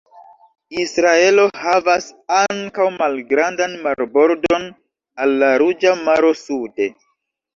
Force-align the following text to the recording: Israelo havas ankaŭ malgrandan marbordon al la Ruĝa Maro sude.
Israelo 0.83 1.43
havas 1.63 2.07
ankaŭ 2.37 2.87
malgrandan 2.95 3.77
marbordon 3.83 4.67
al 5.25 5.37
la 5.43 5.53
Ruĝa 5.63 5.95
Maro 6.09 6.35
sude. 6.43 6.89